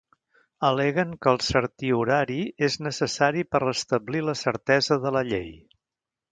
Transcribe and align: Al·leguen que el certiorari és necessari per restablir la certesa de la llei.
Al·leguen 0.69 1.11
que 1.25 1.29
el 1.33 1.37
certiorari 1.47 2.39
és 2.69 2.79
necessari 2.87 3.47
per 3.53 3.63
restablir 3.67 4.25
la 4.31 4.37
certesa 4.43 5.01
de 5.07 5.17
la 5.19 5.27
llei. 5.33 5.57